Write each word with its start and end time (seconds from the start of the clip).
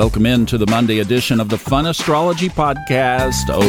Welcome 0.00 0.24
into 0.24 0.56
the 0.56 0.66
Monday 0.66 1.00
edition 1.00 1.40
of 1.40 1.50
the 1.50 1.58
Fun 1.58 1.84
Astrology 1.84 2.48
Podcast. 2.48 3.50
Oh, 3.50 3.60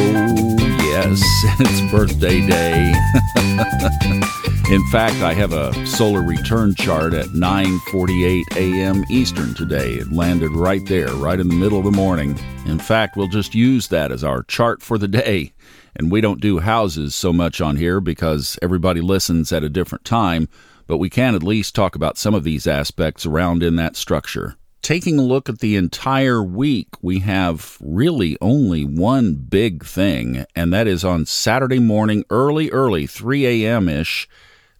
yes, 0.78 1.20
it's 1.60 1.92
birthday 1.92 2.40
day. 2.46 2.94
In 4.74 4.82
fact, 4.88 5.16
I 5.16 5.34
have 5.34 5.52
a 5.52 5.86
solar 5.86 6.22
return 6.22 6.74
chart 6.74 7.12
at 7.12 7.26
9:48 7.26 8.44
a.m. 8.56 9.04
Eastern 9.10 9.52
today. 9.52 9.96
It 9.96 10.10
landed 10.10 10.52
right 10.52 10.80
there, 10.86 11.12
right 11.16 11.38
in 11.38 11.48
the 11.48 11.54
middle 11.54 11.78
of 11.78 11.84
the 11.84 11.90
morning. 11.90 12.38
In 12.64 12.78
fact, 12.78 13.14
we'll 13.14 13.28
just 13.28 13.54
use 13.54 13.88
that 13.88 14.10
as 14.10 14.24
our 14.24 14.42
chart 14.44 14.80
for 14.80 14.96
the 14.96 15.08
day. 15.08 15.52
And 15.94 16.10
we 16.10 16.22
don't 16.22 16.40
do 16.40 16.60
houses 16.60 17.14
so 17.14 17.34
much 17.34 17.60
on 17.60 17.76
here 17.76 18.00
because 18.00 18.58
everybody 18.62 19.02
listens 19.02 19.52
at 19.52 19.64
a 19.64 19.68
different 19.68 20.06
time, 20.06 20.48
but 20.86 20.96
we 20.96 21.10
can 21.10 21.34
at 21.34 21.42
least 21.42 21.74
talk 21.74 21.94
about 21.94 22.16
some 22.16 22.34
of 22.34 22.42
these 22.42 22.66
aspects 22.66 23.26
around 23.26 23.62
in 23.62 23.76
that 23.76 23.96
structure 23.96 24.56
taking 24.82 25.18
a 25.18 25.22
look 25.22 25.48
at 25.48 25.60
the 25.60 25.76
entire 25.76 26.42
week, 26.42 26.88
we 27.00 27.20
have 27.20 27.78
really 27.80 28.36
only 28.40 28.84
one 28.84 29.34
big 29.34 29.84
thing, 29.84 30.44
and 30.54 30.72
that 30.72 30.86
is 30.86 31.04
on 31.04 31.24
Saturday 31.24 31.78
morning, 31.78 32.24
early, 32.28 32.68
early, 32.70 33.06
3 33.06 33.64
a.m. 33.64 33.88
ish, 33.88 34.28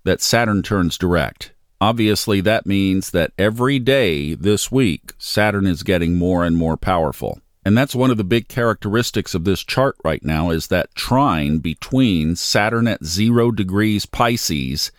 that 0.04 0.20
Saturn 0.20 0.62
turns 0.62 0.98
direct. 0.98 1.52
Obviously, 1.80 2.40
that 2.40 2.66
means 2.66 3.12
that 3.12 3.32
every 3.38 3.78
day 3.78 4.34
this 4.34 4.70
week, 4.70 5.12
Saturn 5.18 5.66
is 5.66 5.82
getting 5.82 6.16
more 6.16 6.44
and 6.44 6.56
more 6.56 6.76
powerful. 6.76 7.40
And 7.64 7.78
that's 7.78 7.94
one 7.94 8.10
of 8.10 8.16
the 8.16 8.24
big 8.24 8.48
characteristics 8.48 9.34
of 9.34 9.44
this 9.44 9.62
chart 9.62 9.96
right 10.04 10.24
now 10.24 10.50
is 10.50 10.66
that 10.66 10.94
trine 10.96 11.58
between 11.58 12.34
Saturn 12.34 12.88
at 12.88 13.04
0 13.04 13.52
degrees 13.52 14.04
Pisces 14.04 14.90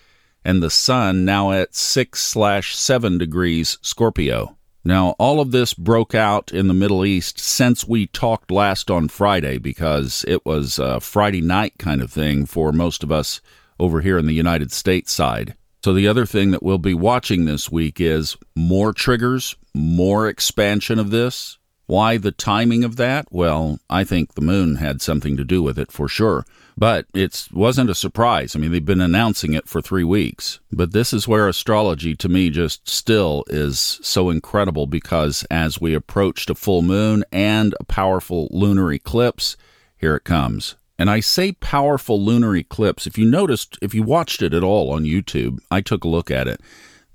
and 0.46 0.64
the 0.64 0.70
Sun 0.70 1.26
now 1.26 1.52
at 1.52 1.76
6 1.76 2.22
slash 2.22 2.76
7 2.76 3.18
degrees 3.18 3.78
Scorpio. 3.82 4.58
Now, 4.86 5.12
all 5.12 5.40
of 5.40 5.52
this 5.52 5.74
broke 5.74 6.14
out 6.14 6.52
in 6.52 6.68
the 6.68 6.74
Middle 6.74 7.06
East 7.06 7.40
since 7.40 7.88
we 7.88 8.08
talked 8.08 8.52
last 8.52 8.92
on 8.92 9.08
Friday 9.08 9.58
because 9.58 10.26
it 10.28 10.46
was 10.46 10.78
a 10.78 11.00
Friday 11.00 11.42
night 11.42 11.76
kind 11.80 12.02
of 12.02 12.12
thing 12.12 12.46
for 12.46 12.74
most 12.74 13.02
of 13.02 13.12
us 13.12 13.40
over 13.80 14.02
here 14.02 14.18
in 14.18 14.26
the 14.26 14.34
United 14.34 14.72
States 14.74 15.12
side. 15.12 15.56
So, 15.84 15.94
the 15.94 16.08
other 16.08 16.26
thing 16.26 16.52
that 16.52 16.64
we'll 16.64 16.78
be 16.78 16.94
watching 16.94 17.46
this 17.46 17.72
week 17.72 18.02
is 18.02 18.38
more 18.56 18.94
triggers, 18.94 19.56
more 19.74 20.28
expansion 20.28 21.00
of 21.00 21.12
this. 21.12 21.58
Why 21.86 22.18
the 22.18 22.32
timing 22.32 22.84
of 22.84 22.96
that? 22.96 23.28
Well, 23.30 23.80
I 23.90 24.04
think 24.04 24.34
the 24.34 24.42
moon 24.42 24.76
had 24.76 25.02
something 25.02 25.36
to 25.38 25.44
do 25.44 25.62
with 25.62 25.78
it 25.78 25.92
for 25.92 26.08
sure. 26.08 26.46
But 26.78 27.06
it 27.14 27.48
wasn't 27.54 27.90
a 27.90 27.96
surprise. 27.96 28.56
I 28.56 28.60
mean, 28.60 28.72
they've 28.72 28.84
been 28.84 29.02
announcing 29.02 29.54
it 29.54 29.68
for 29.68 29.82
three 29.82 30.04
weeks. 30.04 30.60
But 30.72 30.92
this 30.92 31.14
is 31.14 31.28
where 31.28 31.48
astrology 31.48 32.16
to 32.16 32.30
me 32.30 32.50
just 32.50 32.90
still 32.90 33.44
is 33.48 34.00
so 34.02 34.30
incredible 34.30 34.88
because 34.88 35.46
as 35.52 35.80
we 35.80 35.94
approached 35.94 36.50
a 36.50 36.56
full 36.56 36.82
moon 36.82 37.24
and 37.32 37.76
a 37.80 37.84
powerful 37.84 38.48
lunar 38.52 38.92
eclipse, 38.92 39.56
here 39.98 40.16
it 40.16 40.24
comes. 40.24 40.76
And 40.98 41.10
I 41.10 41.20
say 41.20 41.52
powerful 41.54 42.24
lunar 42.24 42.56
eclipse. 42.56 43.06
If 43.06 43.18
you 43.18 43.26
noticed, 43.26 43.78
if 43.82 43.94
you 43.94 44.04
watched 44.04 44.42
it 44.42 44.54
at 44.54 44.64
all 44.64 44.92
on 44.92 45.04
YouTube, 45.04 45.60
I 45.70 45.82
took 45.82 46.04
a 46.04 46.10
look 46.10 46.32
at 46.32 46.48
it. 46.48 46.62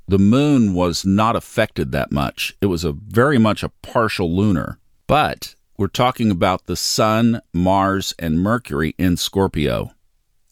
The 0.09 0.19
moon 0.19 0.73
was 0.73 1.05
not 1.05 1.37
affected 1.37 1.92
that 1.92 2.11
much. 2.11 2.56
It 2.62 2.67
was 2.67 2.83
a 2.83 2.92
very 2.92 3.37
much 3.37 3.62
a 3.62 3.69
partial 3.69 4.34
lunar. 4.34 4.78
But 5.06 5.55
we're 5.77 5.89
talking 5.89 6.31
about 6.31 6.64
the 6.64 6.77
Sun, 6.77 7.42
Mars, 7.53 8.14
and 8.19 8.41
Mercury 8.41 8.95
in 8.97 9.19
Scorpio. 9.19 9.92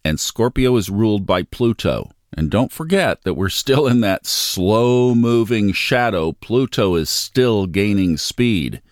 And 0.04 0.20
Scorpio 0.20 0.76
is 0.76 0.90
ruled 0.90 1.24
by 1.24 1.42
Pluto. 1.42 2.10
And 2.36 2.50
don't 2.50 2.70
forget 2.70 3.22
that 3.22 3.32
we're 3.32 3.48
still 3.48 3.86
in 3.86 4.02
that 4.02 4.26
slow 4.26 5.14
moving 5.14 5.72
shadow. 5.72 6.32
Pluto 6.32 6.94
is 6.94 7.08
still 7.08 7.64
gaining 7.66 8.18
speed. 8.18 8.82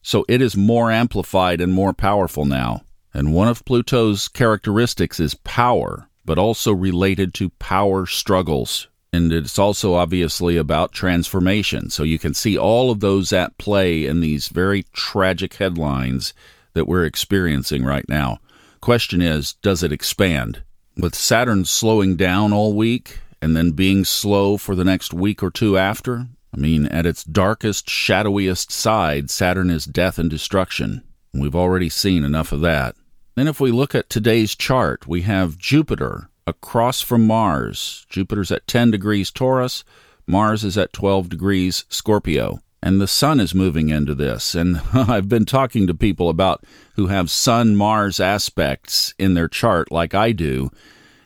So 0.00 0.24
it 0.30 0.40
is 0.40 0.56
more 0.56 0.90
amplified 0.90 1.60
and 1.60 1.74
more 1.74 1.92
powerful 1.92 2.46
now. 2.46 2.84
And 3.12 3.34
one 3.34 3.48
of 3.48 3.66
Pluto's 3.66 4.28
characteristics 4.28 5.20
is 5.20 5.34
power, 5.34 6.08
but 6.24 6.38
also 6.38 6.72
related 6.72 7.34
to 7.34 7.50
power 7.50 8.06
struggles. 8.06 8.88
And 9.12 9.32
it's 9.32 9.58
also 9.58 9.94
obviously 9.94 10.56
about 10.56 10.92
transformation. 10.92 11.90
So 11.90 12.02
you 12.02 12.18
can 12.18 12.34
see 12.34 12.58
all 12.58 12.90
of 12.90 13.00
those 13.00 13.32
at 13.32 13.56
play 13.58 14.04
in 14.04 14.20
these 14.20 14.48
very 14.48 14.84
tragic 14.92 15.54
headlines 15.54 16.34
that 16.74 16.86
we're 16.86 17.06
experiencing 17.06 17.84
right 17.84 18.08
now. 18.08 18.38
Question 18.80 19.22
is, 19.22 19.54
does 19.54 19.82
it 19.82 19.92
expand? 19.92 20.62
With 20.96 21.14
Saturn 21.14 21.64
slowing 21.64 22.16
down 22.16 22.52
all 22.52 22.74
week 22.74 23.20
and 23.40 23.56
then 23.56 23.70
being 23.72 24.04
slow 24.04 24.56
for 24.56 24.74
the 24.74 24.84
next 24.84 25.14
week 25.14 25.42
or 25.42 25.50
two 25.50 25.78
after, 25.78 26.26
I 26.54 26.56
mean, 26.58 26.86
at 26.86 27.06
its 27.06 27.24
darkest, 27.24 27.86
shadowiest 27.86 28.70
side, 28.70 29.30
Saturn 29.30 29.70
is 29.70 29.84
death 29.84 30.18
and 30.18 30.30
destruction. 30.30 31.02
We've 31.34 31.56
already 31.56 31.88
seen 31.88 32.24
enough 32.24 32.52
of 32.52 32.60
that. 32.62 32.96
Then, 33.34 33.48
if 33.48 33.60
we 33.60 33.70
look 33.70 33.94
at 33.94 34.08
today's 34.08 34.54
chart, 34.54 35.06
we 35.06 35.22
have 35.22 35.58
Jupiter 35.58 36.30
across 36.46 37.00
from 37.00 37.26
Mars. 37.26 38.06
Jupiter's 38.08 38.50
at 38.50 38.66
10 38.66 38.90
degrees 38.90 39.30
Taurus, 39.30 39.84
Mars 40.26 40.64
is 40.64 40.76
at 40.76 40.92
12 40.92 41.28
degrees 41.28 41.84
Scorpio. 41.88 42.60
And 42.82 43.00
the 43.00 43.08
sun 43.08 43.40
is 43.40 43.54
moving 43.54 43.88
into 43.88 44.14
this. 44.14 44.54
And 44.54 44.80
I've 44.92 45.28
been 45.28 45.44
talking 45.44 45.86
to 45.86 45.94
people 45.94 46.28
about 46.28 46.64
who 46.94 47.08
have 47.08 47.30
sun 47.30 47.76
Mars 47.76 48.20
aspects 48.20 49.14
in 49.18 49.34
their 49.34 49.48
chart, 49.48 49.90
like 49.90 50.14
I 50.14 50.32
do. 50.32 50.70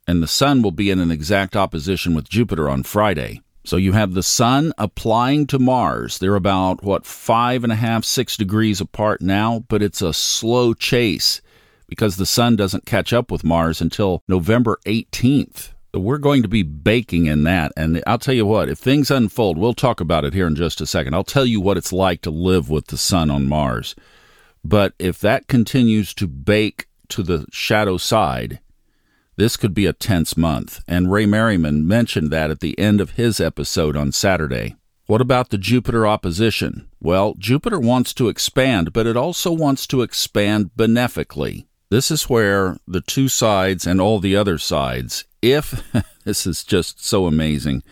And 0.06 0.22
the 0.22 0.28
sun 0.28 0.62
will 0.62 0.70
be 0.70 0.90
in 0.90 1.00
an 1.00 1.10
exact 1.10 1.56
opposition 1.56 2.14
with 2.14 2.28
Jupiter 2.28 2.68
on 2.68 2.82
Friday. 2.82 3.42
So 3.64 3.76
you 3.76 3.92
have 3.92 4.14
the 4.14 4.22
sun 4.22 4.72
applying 4.78 5.46
to 5.48 5.58
Mars. 5.58 6.18
They're 6.18 6.34
about, 6.34 6.82
what, 6.82 7.04
five 7.04 7.62
and 7.62 7.72
a 7.72 7.76
half, 7.76 8.04
six 8.04 8.36
degrees 8.36 8.80
apart 8.80 9.20
now, 9.20 9.64
but 9.68 9.82
it's 9.82 10.02
a 10.02 10.14
slow 10.14 10.72
chase 10.72 11.40
because 11.90 12.16
the 12.16 12.24
sun 12.24 12.56
doesn't 12.56 12.86
catch 12.86 13.12
up 13.12 13.30
with 13.30 13.44
Mars 13.44 13.80
until 13.80 14.22
November 14.28 14.78
18th. 14.86 15.72
We're 15.92 16.18
going 16.18 16.40
to 16.42 16.48
be 16.48 16.62
baking 16.62 17.26
in 17.26 17.42
that. 17.42 17.72
And 17.76 18.00
I'll 18.06 18.16
tell 18.16 18.32
you 18.32 18.46
what, 18.46 18.68
if 18.68 18.78
things 18.78 19.10
unfold, 19.10 19.58
we'll 19.58 19.74
talk 19.74 20.00
about 20.00 20.24
it 20.24 20.32
here 20.32 20.46
in 20.46 20.54
just 20.54 20.80
a 20.80 20.86
second. 20.86 21.14
I'll 21.14 21.24
tell 21.24 21.44
you 21.44 21.60
what 21.60 21.76
it's 21.76 21.92
like 21.92 22.22
to 22.22 22.30
live 22.30 22.70
with 22.70 22.86
the 22.86 22.96
sun 22.96 23.28
on 23.28 23.48
Mars. 23.48 23.96
But 24.64 24.94
if 25.00 25.18
that 25.18 25.48
continues 25.48 26.14
to 26.14 26.28
bake 26.28 26.86
to 27.08 27.24
the 27.24 27.44
shadow 27.50 27.96
side, 27.96 28.60
this 29.36 29.56
could 29.56 29.74
be 29.74 29.86
a 29.86 29.92
tense 29.92 30.36
month. 30.36 30.84
And 30.86 31.10
Ray 31.10 31.26
Merriman 31.26 31.88
mentioned 31.88 32.30
that 32.30 32.52
at 32.52 32.60
the 32.60 32.78
end 32.78 33.00
of 33.00 33.12
his 33.12 33.40
episode 33.40 33.96
on 33.96 34.12
Saturday. 34.12 34.76
What 35.06 35.20
about 35.20 35.48
the 35.48 35.58
Jupiter 35.58 36.06
opposition? 36.06 36.88
Well, 37.00 37.34
Jupiter 37.36 37.80
wants 37.80 38.14
to 38.14 38.28
expand, 38.28 38.92
but 38.92 39.08
it 39.08 39.16
also 39.16 39.50
wants 39.50 39.88
to 39.88 40.02
expand 40.02 40.76
benefically. 40.76 41.66
This 41.90 42.12
is 42.12 42.30
where 42.30 42.76
the 42.86 43.00
two 43.00 43.26
sides 43.26 43.84
and 43.84 44.00
all 44.00 44.20
the 44.20 44.36
other 44.36 44.58
sides, 44.58 45.24
if 45.42 45.92
this 46.24 46.46
is 46.46 46.62
just 46.62 47.04
so 47.04 47.26
amazing, 47.26 47.82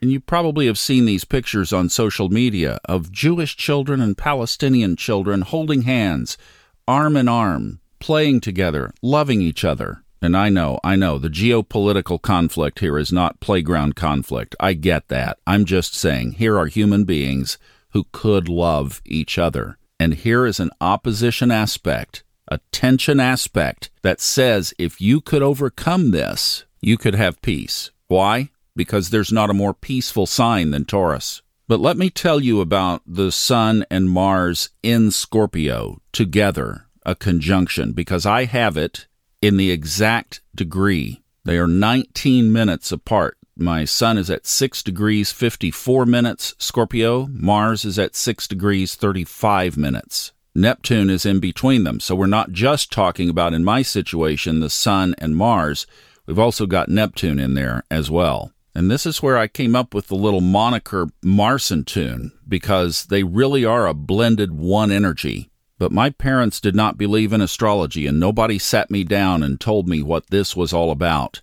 and 0.00 0.10
you 0.10 0.18
probably 0.18 0.66
have 0.66 0.78
seen 0.78 1.04
these 1.04 1.26
pictures 1.26 1.70
on 1.70 1.90
social 1.90 2.30
media 2.30 2.78
of 2.86 3.12
Jewish 3.12 3.54
children 3.54 4.00
and 4.00 4.16
Palestinian 4.16 4.96
children 4.96 5.42
holding 5.42 5.82
hands, 5.82 6.38
arm 6.86 7.18
in 7.18 7.28
arm, 7.28 7.80
playing 7.98 8.40
together, 8.40 8.94
loving 9.02 9.42
each 9.42 9.62
other. 9.62 10.02
And 10.22 10.34
I 10.34 10.48
know, 10.48 10.80
I 10.82 10.96
know, 10.96 11.18
the 11.18 11.28
geopolitical 11.28 12.22
conflict 12.22 12.78
here 12.78 12.96
is 12.96 13.12
not 13.12 13.40
playground 13.40 13.94
conflict. 13.94 14.56
I 14.58 14.72
get 14.72 15.08
that. 15.08 15.38
I'm 15.46 15.66
just 15.66 15.94
saying, 15.94 16.32
here 16.32 16.58
are 16.58 16.66
human 16.66 17.04
beings 17.04 17.58
who 17.90 18.06
could 18.10 18.48
love 18.48 19.02
each 19.04 19.36
other. 19.36 19.76
And 20.00 20.14
here 20.14 20.46
is 20.46 20.60
an 20.60 20.70
opposition 20.80 21.50
aspect 21.50 22.22
a 22.48 22.58
tension 22.72 23.20
aspect 23.20 23.90
that 24.02 24.20
says 24.20 24.74
if 24.78 25.00
you 25.00 25.20
could 25.20 25.42
overcome 25.42 26.10
this, 26.10 26.64
you 26.80 26.96
could 26.96 27.14
have 27.14 27.42
peace. 27.42 27.90
Why? 28.08 28.50
Because 28.74 29.10
there's 29.10 29.32
not 29.32 29.50
a 29.50 29.54
more 29.54 29.74
peaceful 29.74 30.26
sign 30.26 30.70
than 30.70 30.84
Taurus. 30.84 31.42
But 31.66 31.80
let 31.80 31.98
me 31.98 32.08
tell 32.08 32.40
you 32.40 32.60
about 32.60 33.02
the 33.06 33.30
Sun 33.30 33.84
and 33.90 34.08
Mars 34.08 34.70
in 34.82 35.10
Scorpio 35.10 36.00
together, 36.12 36.86
a 37.04 37.14
conjunction, 37.14 37.92
because 37.92 38.24
I 38.24 38.46
have 38.46 38.78
it 38.78 39.06
in 39.42 39.58
the 39.58 39.70
exact 39.70 40.40
degree. 40.54 41.22
They 41.44 41.58
are 41.58 41.66
19 41.66 42.52
minutes 42.52 42.90
apart. 42.90 43.36
My 43.54 43.84
Sun 43.84 44.18
is 44.18 44.30
at 44.30 44.46
6 44.46 44.82
degrees 44.82 45.32
54 45.32 46.06
minutes, 46.06 46.54
Scorpio. 46.58 47.26
Mars 47.26 47.84
is 47.84 47.98
at 47.98 48.14
6 48.14 48.48
degrees 48.48 48.94
35 48.94 49.76
minutes. 49.76 50.32
Neptune 50.58 51.08
is 51.08 51.24
in 51.24 51.40
between 51.40 51.84
them. 51.84 52.00
So 52.00 52.14
we're 52.14 52.26
not 52.26 52.52
just 52.52 52.92
talking 52.92 53.30
about, 53.30 53.54
in 53.54 53.64
my 53.64 53.82
situation, 53.82 54.60
the 54.60 54.68
Sun 54.68 55.14
and 55.18 55.36
Mars. 55.36 55.86
We've 56.26 56.38
also 56.38 56.66
got 56.66 56.88
Neptune 56.88 57.38
in 57.38 57.54
there 57.54 57.84
as 57.90 58.10
well. 58.10 58.52
And 58.74 58.90
this 58.90 59.06
is 59.06 59.22
where 59.22 59.38
I 59.38 59.48
came 59.48 59.74
up 59.74 59.94
with 59.94 60.08
the 60.08 60.14
little 60.14 60.40
moniker 60.40 61.08
Marsentune, 61.22 62.32
because 62.46 63.06
they 63.06 63.22
really 63.22 63.64
are 63.64 63.86
a 63.86 63.94
blended 63.94 64.52
one 64.52 64.92
energy. 64.92 65.50
But 65.78 65.92
my 65.92 66.10
parents 66.10 66.60
did 66.60 66.74
not 66.74 66.98
believe 66.98 67.32
in 67.32 67.40
astrology, 67.40 68.06
and 68.06 68.18
nobody 68.18 68.58
sat 68.58 68.90
me 68.90 69.04
down 69.04 69.42
and 69.42 69.60
told 69.60 69.88
me 69.88 70.02
what 70.02 70.30
this 70.30 70.56
was 70.56 70.72
all 70.72 70.90
about. 70.90 71.40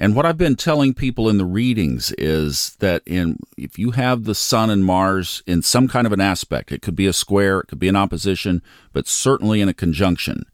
And 0.00 0.16
what 0.16 0.24
I've 0.24 0.38
been 0.38 0.56
telling 0.56 0.94
people 0.94 1.28
in 1.28 1.36
the 1.36 1.44
readings 1.44 2.10
is 2.16 2.74
that 2.78 3.02
in 3.04 3.38
if 3.58 3.78
you 3.78 3.90
have 3.90 4.24
the 4.24 4.34
sun 4.34 4.70
and 4.70 4.82
Mars 4.82 5.42
in 5.46 5.60
some 5.60 5.88
kind 5.88 6.06
of 6.06 6.12
an 6.14 6.22
aspect, 6.22 6.72
it 6.72 6.80
could 6.80 6.96
be 6.96 7.06
a 7.06 7.12
square, 7.12 7.60
it 7.60 7.66
could 7.66 7.78
be 7.78 7.86
an 7.86 7.96
opposition, 7.96 8.62
but 8.94 9.06
certainly 9.06 9.60
in 9.60 9.68
a 9.68 9.74
conjunction, 9.74 10.46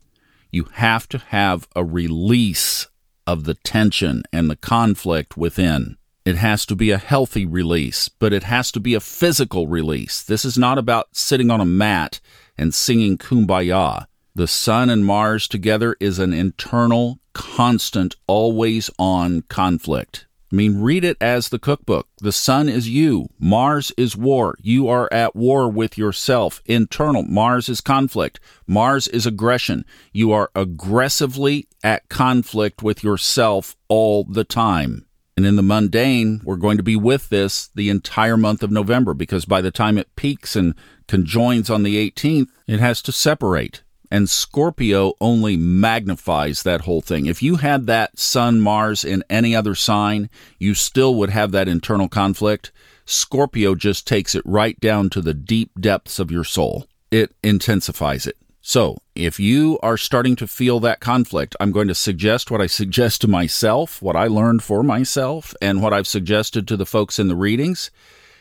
you 0.51 0.65
have 0.73 1.07
to 1.07 1.17
have 1.19 1.65
a 1.77 1.85
release 1.85 2.87
of 3.25 3.45
the 3.45 3.53
tension 3.53 4.23
and 4.33 4.49
the 4.49 4.57
conflict 4.57 5.37
within. 5.37 5.95
It 6.25 6.35
has 6.35 6.65
to 6.65 6.75
be 6.75 6.91
a 6.91 6.97
healthy 6.97 7.45
release, 7.45 8.09
but 8.09 8.33
it 8.33 8.43
has 8.43 8.69
to 8.73 8.81
be 8.81 8.95
a 8.95 8.99
physical 8.99 9.65
release. 9.65 10.23
This 10.23 10.43
is 10.43 10.57
not 10.57 10.77
about 10.77 11.15
sitting 11.15 11.49
on 11.49 11.61
a 11.61 11.65
mat 11.65 12.19
and 12.57 12.75
singing 12.75 13.17
kumbaya. 13.17 14.07
The 14.35 14.47
sun 14.47 14.89
and 14.89 15.05
Mars 15.05 15.47
together 15.47 15.95
is 16.01 16.19
an 16.19 16.33
internal, 16.33 17.19
constant, 17.37 18.15
always 18.25 18.89
on 18.97 19.43
conflict. 19.43 20.25
I 20.51 20.55
mean, 20.55 20.81
read 20.81 21.03
it 21.03 21.17
as 21.21 21.49
the 21.49 21.59
cookbook. 21.59 22.07
The 22.19 22.31
sun 22.31 22.67
is 22.67 22.89
you. 22.89 23.27
Mars 23.37 23.91
is 23.95 24.17
war. 24.17 24.55
You 24.59 24.87
are 24.87 25.07
at 25.11 25.35
war 25.35 25.69
with 25.69 25.97
yourself. 25.97 26.63
Internal. 26.65 27.21
Mars 27.23 27.69
is 27.69 27.79
conflict. 27.79 28.39
Mars 28.65 29.07
is 29.07 29.25
aggression. 29.25 29.85
You 30.13 30.31
are 30.31 30.49
aggressively 30.55 31.67
at 31.83 32.09
conflict 32.09 32.81
with 32.81 33.03
yourself 33.03 33.75
all 33.87 34.23
the 34.23 34.45
time. 34.45 35.05
And 35.35 35.45
in 35.45 35.57
the 35.57 35.61
mundane, 35.61 36.41
we're 36.43 36.55
going 36.55 36.77
to 36.77 36.83
be 36.83 36.95
with 36.95 37.29
this 37.29 37.69
the 37.75 37.89
entire 37.89 38.37
month 38.37 38.63
of 38.63 38.71
November 38.71 39.13
because 39.13 39.45
by 39.45 39.61
the 39.61 39.69
time 39.69 39.97
it 39.97 40.15
peaks 40.15 40.55
and 40.55 40.73
conjoins 41.07 41.69
on 41.69 41.83
the 41.83 42.09
18th, 42.09 42.47
it 42.65 42.79
has 42.79 43.01
to 43.03 43.11
separate. 43.11 43.83
And 44.09 44.29
Scorpio 44.29 45.13
only 45.19 45.57
magnifies 45.57 46.63
that 46.63 46.81
whole 46.81 47.01
thing. 47.01 47.25
If 47.25 47.43
you 47.43 47.57
had 47.57 47.87
that 47.87 48.17
Sun, 48.17 48.61
Mars 48.61 49.03
in 49.03 49.23
any 49.29 49.55
other 49.55 49.75
sign, 49.75 50.29
you 50.59 50.73
still 50.73 51.15
would 51.15 51.29
have 51.29 51.51
that 51.51 51.67
internal 51.67 52.07
conflict. 52.07 52.71
Scorpio 53.05 53.75
just 53.75 54.07
takes 54.07 54.35
it 54.35 54.43
right 54.45 54.79
down 54.79 55.09
to 55.09 55.21
the 55.21 55.33
deep 55.33 55.71
depths 55.79 56.19
of 56.19 56.31
your 56.31 56.43
soul. 56.43 56.87
It 57.11 57.35
intensifies 57.43 58.27
it. 58.27 58.37
So, 58.61 58.97
if 59.15 59.39
you 59.39 59.79
are 59.81 59.97
starting 59.97 60.35
to 60.37 60.47
feel 60.47 60.81
that 60.81 60.99
conflict, 60.99 61.55
I'm 61.59 61.71
going 61.71 61.87
to 61.87 61.95
suggest 61.95 62.51
what 62.51 62.61
I 62.61 62.67
suggest 62.79 63.21
to 63.21 63.27
myself, 63.27 64.01
what 64.01 64.15
I 64.15 64.27
learned 64.27 64.63
for 64.63 64.83
myself, 64.83 65.53
and 65.61 65.81
what 65.81 65.93
I've 65.93 66.07
suggested 66.07 66.67
to 66.67 66.77
the 66.77 66.85
folks 66.85 67.17
in 67.17 67.27
the 67.27 67.35
readings 67.35 67.91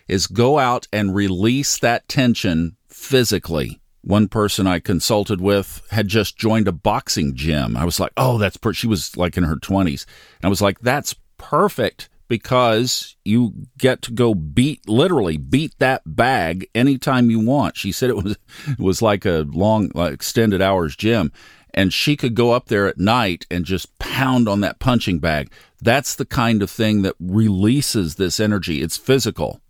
is 0.08 0.26
go 0.26 0.58
out 0.58 0.86
and 0.92 1.14
release 1.14 1.78
that 1.78 2.08
tension 2.08 2.76
physically 2.88 3.80
one 4.06 4.29
person 4.29 4.69
I 4.69 4.79
consulted 4.79 5.41
with 5.41 5.85
had 5.91 6.06
just 6.06 6.38
joined 6.38 6.69
a 6.69 6.73
boxing 6.73 7.35
gym. 7.35 7.76
I 7.76 7.85
was 7.85 7.99
like, 7.99 8.12
oh, 8.17 8.38
that's 8.38 8.56
per-. 8.56 8.73
she 8.73 8.87
was 8.87 9.17
like 9.17 9.37
in 9.37 9.43
her 9.43 9.56
20s. 9.56 10.06
And 10.37 10.44
I 10.44 10.49
was 10.49 10.62
like, 10.62 10.79
that's 10.79 11.17
perfect 11.38 12.08
because 12.29 13.17
you 13.25 13.53
get 13.79 14.03
to 14.03 14.12
go 14.12 14.35
beat 14.35 14.88
literally 14.88 15.37
beat 15.37 15.75
that 15.81 16.03
bag 16.06 16.69
anytime 16.75 17.31
you 17.31 17.41
want. 17.41 17.76
She 17.76 17.91
said 17.91 18.11
it 18.11 18.17
was 18.17 18.37
it 18.69 18.79
was 18.79 19.03
like 19.03 19.25
a 19.25 19.44
long 19.50 19.91
like 19.94 20.12
extended 20.12 20.62
hours 20.62 20.97
gym 20.97 21.32
and 21.75 21.93
she 21.93 22.17
could 22.17 22.35
go 22.35 22.52
up 22.52 22.67
there 22.67 22.87
at 22.87 22.99
night 22.99 23.44
and 23.50 23.64
just 23.64 23.99
pound 23.99 24.49
on 24.49 24.61
that 24.61 24.79
punching 24.79 25.19
bag. 25.19 25.50
That's 25.82 26.14
the 26.14 26.25
kind 26.25 26.62
of 26.62 26.70
thing 26.70 27.02
that 27.02 27.14
releases 27.20 28.14
this 28.14 28.41
energy. 28.41 28.82
It's 28.82 28.97
physical. 28.97 29.61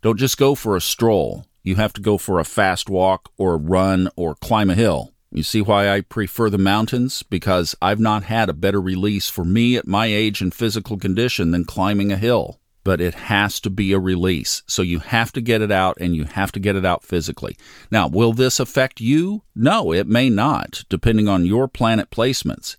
Don't 0.00 0.18
just 0.18 0.38
go 0.38 0.54
for 0.54 0.76
a 0.76 0.80
stroll 0.80 1.46
you 1.62 1.76
have 1.76 1.92
to 1.94 2.00
go 2.00 2.18
for 2.18 2.38
a 2.38 2.44
fast 2.44 2.90
walk 2.90 3.30
or 3.36 3.56
run 3.56 4.08
or 4.16 4.34
climb 4.34 4.70
a 4.70 4.74
hill. 4.74 5.12
You 5.30 5.42
see 5.42 5.62
why 5.62 5.88
I 5.88 6.02
prefer 6.02 6.50
the 6.50 6.58
mountains? 6.58 7.22
Because 7.22 7.74
I've 7.80 8.00
not 8.00 8.24
had 8.24 8.50
a 8.50 8.54
better 8.54 8.80
release 8.80 9.30
for 9.30 9.44
me 9.44 9.76
at 9.76 9.86
my 9.86 10.06
age 10.06 10.42
and 10.42 10.52
physical 10.52 10.98
condition 10.98 11.52
than 11.52 11.64
climbing 11.64 12.12
a 12.12 12.16
hill. 12.16 12.58
But 12.84 13.00
it 13.00 13.14
has 13.14 13.60
to 13.60 13.70
be 13.70 13.92
a 13.92 13.98
release. 13.98 14.62
So 14.66 14.82
you 14.82 14.98
have 14.98 15.32
to 15.32 15.40
get 15.40 15.62
it 15.62 15.70
out 15.70 15.96
and 16.00 16.16
you 16.16 16.24
have 16.24 16.52
to 16.52 16.60
get 16.60 16.76
it 16.76 16.84
out 16.84 17.04
physically. 17.04 17.56
Now, 17.90 18.08
will 18.08 18.32
this 18.32 18.60
affect 18.60 19.00
you? 19.00 19.44
No, 19.54 19.92
it 19.92 20.08
may 20.08 20.28
not, 20.28 20.84
depending 20.88 21.28
on 21.28 21.46
your 21.46 21.68
planet 21.68 22.10
placements. 22.10 22.76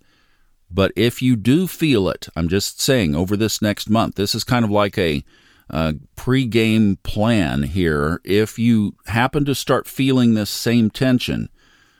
But 0.70 0.92
if 0.94 1.22
you 1.22 1.36
do 1.36 1.66
feel 1.66 2.08
it, 2.08 2.28
I'm 2.36 2.48
just 2.48 2.80
saying 2.80 3.14
over 3.14 3.36
this 3.36 3.62
next 3.62 3.88
month, 3.88 4.16
this 4.16 4.34
is 4.34 4.44
kind 4.44 4.64
of 4.64 4.70
like 4.70 4.98
a 4.98 5.24
uh, 5.70 5.94
pre-game 6.16 6.96
plan 7.02 7.64
here. 7.64 8.20
If 8.24 8.58
you 8.58 8.96
happen 9.06 9.44
to 9.46 9.54
start 9.54 9.88
feeling 9.88 10.34
this 10.34 10.50
same 10.50 10.90
tension, 10.90 11.48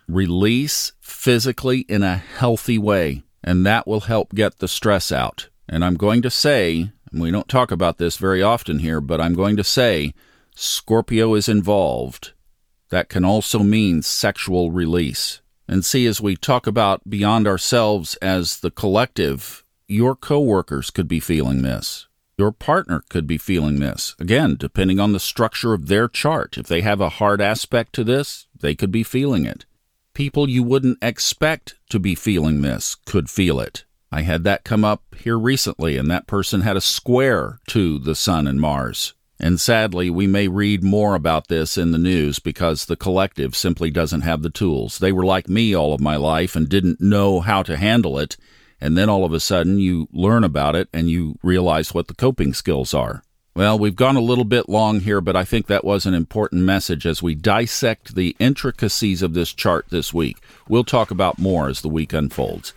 release 0.08 0.92
physically 1.00 1.80
in 1.80 2.02
a 2.02 2.16
healthy 2.16 2.78
way, 2.78 3.22
and 3.42 3.64
that 3.64 3.86
will 3.86 4.00
help 4.00 4.34
get 4.34 4.58
the 4.58 4.68
stress 4.68 5.10
out. 5.10 5.48
And 5.68 5.84
I'm 5.84 5.96
going 5.96 6.22
to 6.22 6.30
say, 6.30 6.90
we 7.12 7.30
don't 7.30 7.48
talk 7.48 7.70
about 7.70 7.98
this 7.98 8.16
very 8.16 8.42
often 8.42 8.80
here, 8.80 9.00
but 9.00 9.20
I'm 9.20 9.34
going 9.34 9.56
to 9.56 9.64
say 9.64 10.12
Scorpio 10.54 11.34
is 11.34 11.48
involved. 11.48 12.32
That 12.90 13.08
can 13.08 13.24
also 13.24 13.60
mean 13.60 14.02
sexual 14.02 14.70
release. 14.70 15.40
And 15.66 15.84
see, 15.84 16.06
as 16.06 16.20
we 16.20 16.36
talk 16.36 16.66
about 16.66 17.08
beyond 17.08 17.46
ourselves 17.46 18.16
as 18.16 18.60
the 18.60 18.70
collective, 18.70 19.64
your 19.88 20.14
coworkers 20.14 20.90
could 20.90 21.08
be 21.08 21.20
feeling 21.20 21.62
this. 21.62 22.06
Your 22.36 22.50
partner 22.50 23.04
could 23.08 23.26
be 23.26 23.38
feeling 23.38 23.78
this. 23.78 24.16
Again, 24.18 24.56
depending 24.58 24.98
on 24.98 25.12
the 25.12 25.20
structure 25.20 25.72
of 25.72 25.86
their 25.86 26.08
chart. 26.08 26.58
If 26.58 26.66
they 26.66 26.80
have 26.80 27.00
a 27.00 27.08
hard 27.08 27.40
aspect 27.40 27.92
to 27.94 28.04
this, 28.04 28.46
they 28.58 28.74
could 28.74 28.90
be 28.90 29.04
feeling 29.04 29.44
it. 29.44 29.66
People 30.14 30.48
you 30.48 30.62
wouldn't 30.62 30.98
expect 31.02 31.76
to 31.90 31.98
be 31.98 32.14
feeling 32.14 32.62
this 32.62 32.94
could 32.94 33.30
feel 33.30 33.60
it. 33.60 33.84
I 34.10 34.22
had 34.22 34.44
that 34.44 34.64
come 34.64 34.84
up 34.84 35.02
here 35.16 35.38
recently, 35.38 35.96
and 35.96 36.10
that 36.10 36.26
person 36.26 36.60
had 36.60 36.76
a 36.76 36.80
square 36.80 37.58
to 37.68 37.98
the 37.98 38.14
Sun 38.14 38.46
and 38.46 38.60
Mars. 38.60 39.14
And 39.40 39.60
sadly, 39.60 40.10
we 40.10 40.26
may 40.28 40.46
read 40.46 40.84
more 40.84 41.14
about 41.14 41.48
this 41.48 41.76
in 41.76 41.90
the 41.90 41.98
news 41.98 42.38
because 42.38 42.86
the 42.86 42.96
collective 42.96 43.56
simply 43.56 43.90
doesn't 43.90 44.20
have 44.20 44.42
the 44.42 44.50
tools. 44.50 44.98
They 44.98 45.10
were 45.12 45.24
like 45.24 45.48
me 45.48 45.74
all 45.74 45.92
of 45.92 46.00
my 46.00 46.16
life 46.16 46.54
and 46.54 46.68
didn't 46.68 47.00
know 47.00 47.40
how 47.40 47.62
to 47.64 47.76
handle 47.76 48.18
it 48.18 48.36
and 48.80 48.96
then 48.96 49.08
all 49.08 49.24
of 49.24 49.32
a 49.32 49.40
sudden 49.40 49.78
you 49.78 50.08
learn 50.12 50.44
about 50.44 50.76
it 50.76 50.88
and 50.92 51.10
you 51.10 51.38
realize 51.42 51.94
what 51.94 52.08
the 52.08 52.14
coping 52.14 52.54
skills 52.54 52.94
are. 52.94 53.22
Well, 53.56 53.78
we've 53.78 53.94
gone 53.94 54.16
a 54.16 54.20
little 54.20 54.44
bit 54.44 54.68
long 54.68 54.98
here, 54.98 55.20
but 55.20 55.36
I 55.36 55.44
think 55.44 55.68
that 55.68 55.84
was 55.84 56.06
an 56.06 56.14
important 56.14 56.62
message 56.62 57.06
as 57.06 57.22
we 57.22 57.36
dissect 57.36 58.16
the 58.16 58.34
intricacies 58.40 59.22
of 59.22 59.34
this 59.34 59.52
chart 59.52 59.86
this 59.90 60.12
week. 60.12 60.38
We'll 60.68 60.82
talk 60.82 61.12
about 61.12 61.38
more 61.38 61.68
as 61.68 61.80
the 61.80 61.88
week 61.88 62.12
unfolds. 62.12 62.72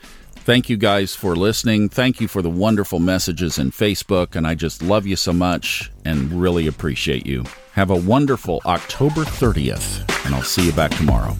Thank 0.48 0.70
you 0.70 0.78
guys 0.78 1.16
for 1.16 1.36
listening. 1.36 1.90
Thank 1.90 2.22
you 2.22 2.28
for 2.28 2.44
the 2.44 2.50
wonderful 2.50 3.00
messages 3.00 3.58
in 3.58 3.72
Facebook, 3.72 4.36
and 4.36 4.46
I 4.46 4.54
just 4.54 4.84
love 4.84 5.08
you 5.08 5.16
so 5.16 5.34
much 5.34 5.92
and 6.06 6.32
really 6.32 6.68
appreciate 6.68 7.26
you. 7.26 7.44
Have 7.74 7.90
a 7.90 7.96
wonderful 7.96 8.62
October 8.66 9.24
30th, 9.24 10.26
and 10.26 10.36
I'll 10.36 10.44
see 10.44 10.68
you 10.68 10.72
back 10.74 10.92
tomorrow. 10.92 11.36